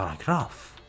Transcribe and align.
پاراگراف 0.00 0.79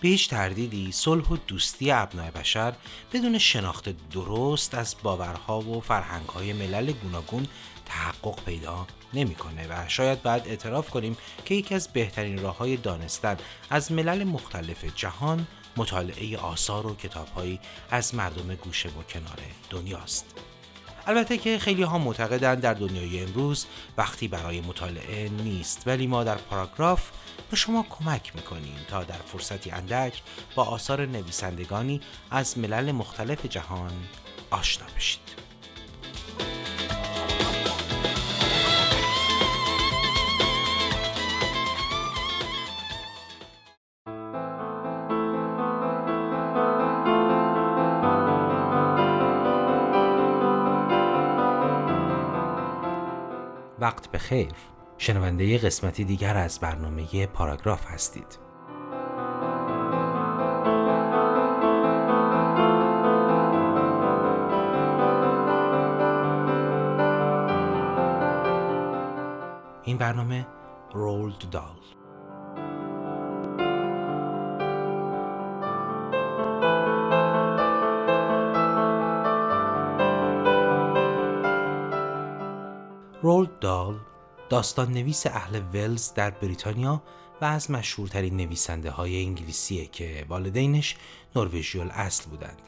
به 0.00 0.08
هیچ 0.08 0.28
تردیدی 0.28 0.92
صلح 0.92 1.28
و 1.28 1.36
دوستی 1.36 1.90
ابنای 1.90 2.30
بشر 2.30 2.74
بدون 3.12 3.38
شناخت 3.38 4.10
درست 4.10 4.74
از 4.74 4.96
باورها 5.02 5.60
و 5.60 5.80
فرهنگهای 5.80 6.52
ملل 6.52 6.92
گوناگون 6.92 7.46
تحقق 7.86 8.44
پیدا 8.44 8.86
نمی‌کنه 9.14 9.66
و 9.68 9.88
شاید 9.88 10.22
بعد 10.22 10.48
اعتراف 10.48 10.90
کنیم 10.90 11.16
که 11.44 11.54
یکی 11.54 11.74
از 11.74 11.88
بهترین 11.88 12.42
راه 12.42 12.56
های 12.56 12.76
دانستن 12.76 13.36
از 13.70 13.92
ملل 13.92 14.24
مختلف 14.24 14.84
جهان 14.96 15.46
مطالعه 15.76 16.38
آثار 16.38 16.86
و 16.86 16.96
کتابهایی 16.96 17.60
از 17.90 18.14
مردم 18.14 18.54
گوشه 18.54 18.88
و 18.88 19.02
کنار 19.02 19.38
دنیاست. 19.70 20.55
البته 21.06 21.38
که 21.38 21.58
خیلی 21.58 21.82
ها 21.82 21.98
معتقدند 21.98 22.60
در 22.60 22.74
دنیای 22.74 23.22
امروز 23.22 23.66
وقتی 23.98 24.28
برای 24.28 24.60
مطالعه 24.60 25.28
نیست 25.28 25.82
ولی 25.86 26.06
ما 26.06 26.24
در 26.24 26.34
پاراگراف 26.36 27.10
به 27.50 27.56
شما 27.56 27.86
کمک 27.90 28.36
می‌کنیم 28.36 28.76
تا 28.88 29.04
در 29.04 29.18
فرصتی 29.26 29.70
اندک 29.70 30.22
با 30.54 30.64
آثار 30.64 31.06
نویسندگانی 31.06 32.00
از 32.30 32.58
ملل 32.58 32.92
مختلف 32.92 33.46
جهان 33.46 33.92
آشنا 34.50 34.86
بشید. 34.96 35.45
وقت 53.78 54.10
به 54.10 54.18
خیر. 54.18 54.52
شنونده 54.98 55.58
قسمتی 55.58 56.04
دیگر 56.04 56.36
از 56.36 56.60
برنامه 56.60 57.26
پاراگراف 57.26 57.86
هستید. 57.86 58.38
این 69.84 69.98
برنامه 69.98 70.46
رولد 70.92 71.50
دال 71.50 71.95
رولد 83.22 83.58
دال 83.58 83.94
داستان 84.48 84.92
نویس 84.92 85.26
اهل 85.26 85.60
ولز 85.74 86.12
در 86.14 86.30
بریتانیا 86.30 87.02
و 87.40 87.44
از 87.44 87.70
مشهورترین 87.70 88.36
نویسنده 88.36 88.90
های 88.90 89.24
انگلیسیه 89.24 89.86
که 89.86 90.26
والدینش 90.28 90.96
نروژی 91.36 91.80
اصل 91.80 92.30
بودند 92.30 92.62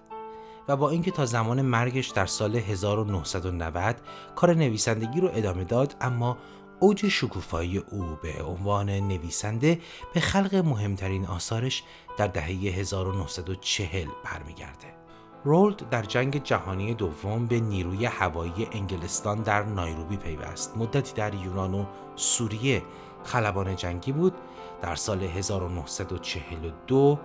و 0.69 0.77
با 0.77 0.91
اینکه 0.91 1.11
تا 1.11 1.27
زمان 1.27 1.63
مرگش 1.63 2.09
در 2.09 2.27
سال 2.27 2.57
1990 2.57 3.97
کار 4.37 4.55
نویسندگی 4.55 5.21
رو 5.21 5.31
ادامه 5.35 5.65
داد 5.65 5.97
اما 6.01 6.39
اوج 6.81 7.09
شکوفایی 7.09 7.79
او 7.79 8.19
به 8.23 8.43
عنوان 8.43 8.91
نویسنده 8.91 9.81
به 10.15 10.21
خلق 10.21 10.55
مهمترین 10.55 11.27
آثارش 11.27 11.83
در 12.19 12.27
دهه 12.27 12.47
1940 12.47 14.09
برمیگرده. 14.25 14.99
رولد 15.45 15.89
در 15.89 16.03
جنگ 16.03 16.43
جهانی 16.43 16.95
دوم 16.95 17.47
به 17.47 17.61
نیروی 17.61 18.07
هوایی 18.07 18.69
انگلستان 18.73 19.43
در 19.43 19.63
نایروبی 19.63 20.17
پیوست. 20.17 20.77
مدتی 20.77 21.15
در 21.15 21.35
یونان 21.35 21.75
و 21.75 21.85
سوریه 22.17 22.83
خلبان 23.25 23.77
جنگی 23.77 24.13
بود. 24.13 24.35
در 24.83 24.95
سال 24.95 25.23
1942 25.23 27.19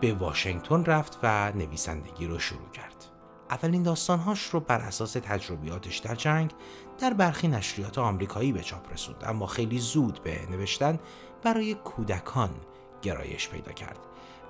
به 0.00 0.14
واشنگتن 0.14 0.84
رفت 0.84 1.18
و 1.22 1.52
نویسندگی 1.52 2.26
رو 2.26 2.38
شروع 2.38 2.70
کرد. 2.72 3.10
اولین 3.50 3.82
داستانهاش 3.82 4.42
رو 4.42 4.60
بر 4.60 4.78
اساس 4.78 5.12
تجربیاتش 5.12 5.98
در 5.98 6.14
جنگ 6.14 6.52
در 6.98 7.12
برخی 7.12 7.48
نشریات 7.48 7.98
آمریکایی 7.98 8.52
به 8.52 8.60
چاپ 8.60 8.92
رسوند 8.92 9.24
اما 9.26 9.46
خیلی 9.46 9.78
زود 9.78 10.20
به 10.22 10.46
نوشتن 10.50 10.98
برای 11.42 11.74
کودکان 11.74 12.50
گرایش 13.02 13.48
پیدا 13.48 13.72
کرد 13.72 13.98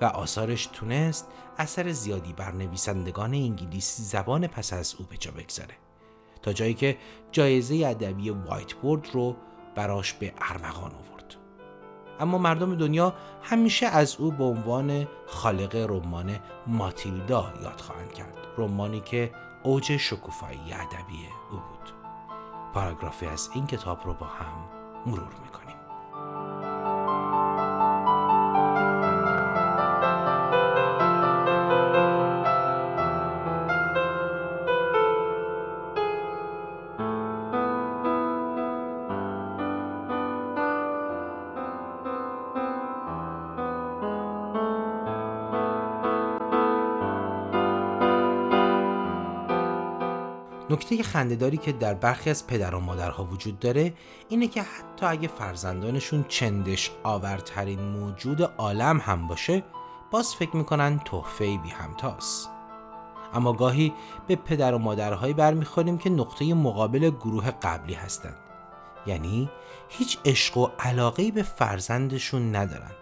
و 0.00 0.04
آثارش 0.04 0.66
تونست 0.66 1.28
اثر 1.58 1.92
زیادی 1.92 2.32
بر 2.32 2.52
نویسندگان 2.52 3.34
انگلیسی 3.34 4.02
زبان 4.02 4.46
پس 4.46 4.72
از 4.72 4.94
او 4.98 5.06
به 5.10 5.16
جا 5.16 5.30
بگذاره. 5.30 5.74
تا 6.42 6.52
جایی 6.52 6.74
که 6.74 6.98
جایزه 7.32 7.86
ادبی 7.86 8.30
وایت 8.30 8.74
بورد 8.74 9.08
رو 9.12 9.36
براش 9.74 10.12
به 10.12 10.34
ارمغان 10.38 10.90
آورد. 10.94 11.34
اما 12.20 12.38
مردم 12.38 12.74
دنیا 12.74 13.14
همیشه 13.42 13.86
از 13.86 14.16
او 14.16 14.30
به 14.30 14.44
عنوان 14.44 15.08
خالق 15.26 15.76
رمان 15.76 16.38
ماتیلدا 16.66 17.52
یاد 17.62 17.80
خواهند 17.80 18.12
کرد. 18.12 18.36
رمانی 18.58 19.00
که 19.00 19.30
اوج 19.62 19.96
شکوفایی 19.96 20.72
ادبی 20.72 21.28
او 21.50 21.56
بود. 21.56 21.92
پاراگرافی 22.74 23.26
از 23.26 23.50
این 23.54 23.66
کتاب 23.66 23.98
رو 24.04 24.14
با 24.14 24.26
هم 24.26 24.68
مرور 25.06 25.34
می‌کنیم. 25.44 25.59
نکته 50.70 51.02
خندهداری 51.02 51.56
که 51.56 51.72
در 51.72 51.94
برخی 51.94 52.30
از 52.30 52.46
پدر 52.46 52.74
و 52.74 52.80
مادرها 52.80 53.24
وجود 53.24 53.58
داره 53.58 53.94
اینه 54.28 54.46
که 54.46 54.62
حتی 54.62 55.06
اگه 55.06 55.28
فرزندانشون 55.28 56.24
چندش 56.28 56.90
آورترین 57.02 57.80
موجود 57.80 58.42
عالم 58.42 58.98
هم 58.98 59.26
باشه 59.26 59.62
باز 60.10 60.34
فکر 60.34 60.56
می‌کنن 60.56 60.98
تحفه 60.98 61.58
بی 61.58 61.68
همتاست. 61.68 62.48
اما 63.34 63.52
گاهی 63.52 63.92
به 64.26 64.36
پدر 64.36 64.74
و 64.74 64.78
مادرهایی 64.78 65.34
برمیخوریم 65.34 65.98
که 65.98 66.10
نقطه 66.10 66.54
مقابل 66.54 67.10
گروه 67.10 67.50
قبلی 67.50 67.94
هستند 67.94 68.36
یعنی 69.06 69.50
هیچ 69.88 70.18
عشق 70.24 70.56
و 70.56 70.68
علاقه 70.78 71.30
به 71.30 71.42
فرزندشون 71.42 72.56
ندارن. 72.56 72.92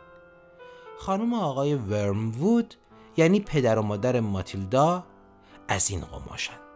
خانم 0.99 1.35
آقای 1.35 1.75
ورموود 1.75 2.75
یعنی 3.17 3.41
پدر 3.41 3.79
و 3.79 3.83
مادر 3.83 4.21
ماتیلدا 4.21 5.05
از 5.69 5.91
این 5.91 6.01
قماشن. 6.01 6.68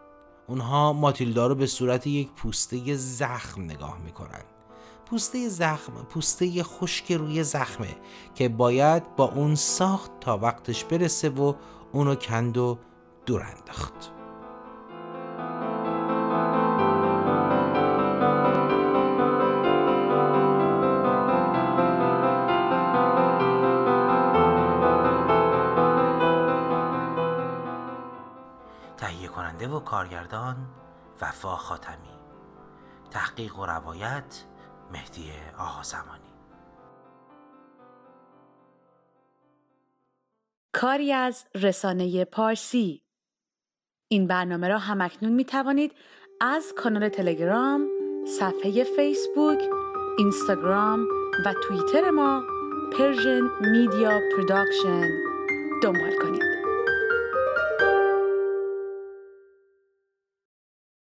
اونها 0.47 0.93
ماتیلدا 0.93 1.47
رو 1.47 1.55
به 1.55 1.67
صورت 1.67 2.07
یک 2.07 2.31
پوسته 2.31 2.95
زخم 2.95 3.61
نگاه 3.61 3.97
می‌کنن. 4.05 4.43
پوسته 5.05 5.49
زخم 5.49 5.93
پوسته 6.09 6.63
خشک 6.63 7.11
روی 7.11 7.43
زخمه 7.43 7.95
که 8.35 8.49
باید 8.49 9.15
با 9.15 9.25
اون 9.25 9.55
ساخت 9.55 10.11
تا 10.21 10.37
وقتش 10.37 10.83
برسه 10.83 11.29
و 11.29 11.53
اونو 11.91 12.15
کند 12.15 12.57
و 12.57 12.77
دور 13.25 13.41
انداخت. 13.41 14.12
کننده 29.63 29.75
و 29.75 29.79
کارگردان 29.79 30.55
وفا 31.21 31.55
خاتمی. 31.55 32.13
تحقیق 33.11 33.59
و 33.59 33.65
روایت 33.65 34.45
مهدی 34.91 35.31
آها 35.57 35.83
زمانی. 35.83 36.33
کاری 40.73 41.13
از 41.13 41.45
رسانه 41.55 42.25
پارسی. 42.25 43.03
این 44.07 44.27
برنامه 44.27 44.67
را 44.67 44.77
هم‌اکنون 44.77 45.33
می 45.33 45.45
توانید 45.45 45.95
از 46.41 46.73
کانال 46.77 47.09
تلگرام، 47.09 47.87
صفحه 48.39 48.83
فیسبوک، 48.83 49.59
اینستاگرام 50.17 51.07
و 51.45 51.53
توییتر 51.63 52.09
ما 52.09 52.43
Persian 52.97 53.41
Media 53.71 54.19
Production 54.35 55.09
دنبال 55.83 56.17
کنید. 56.21 56.62